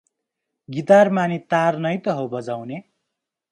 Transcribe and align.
Guitar 0.69 1.11
मा 1.17 1.25
नी 1.33 1.37
तार 1.55 1.79
नै 1.85 1.93
त 2.03 2.17
हो 2.19 2.25
बजाउने। 2.35 2.83